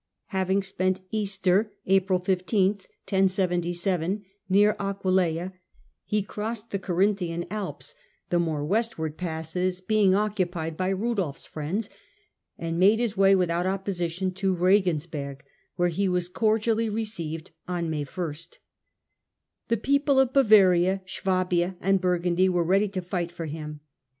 [0.29, 2.79] Having spent Easter (April 15)
[4.49, 5.53] near Aquileia,
[6.05, 7.95] he crossed the Garinthian yGoogk 1^8 HiLDBBRAND Alps
[8.31, 11.91] (the more westward passes being occupied by Rudolfs friends),
[12.57, 15.41] and made his way without opposi tion to Regensberg,
[15.75, 22.49] where he was cordially received on May \/ The people of Bavaria, Swabia, and Burgundy
[22.49, 23.81] were ready to fight for him.